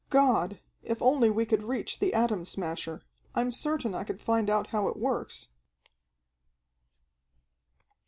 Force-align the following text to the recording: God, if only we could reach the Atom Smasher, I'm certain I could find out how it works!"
God, 0.09 0.59
if 0.81 0.99
only 0.99 1.29
we 1.29 1.45
could 1.45 1.61
reach 1.61 1.99
the 1.99 2.15
Atom 2.15 2.43
Smasher, 2.45 3.03
I'm 3.35 3.51
certain 3.51 3.93
I 3.93 4.03
could 4.03 4.19
find 4.19 4.49
out 4.49 4.65
how 4.73 4.87
it 4.87 4.97
works!" 4.97 5.49